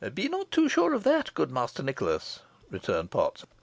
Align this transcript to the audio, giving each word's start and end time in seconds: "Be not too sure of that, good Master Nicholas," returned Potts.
"Be 0.15 0.27
not 0.27 0.49
too 0.49 0.67
sure 0.67 0.95
of 0.95 1.03
that, 1.03 1.31
good 1.35 1.51
Master 1.51 1.83
Nicholas," 1.83 2.39
returned 2.71 3.11
Potts. 3.11 3.45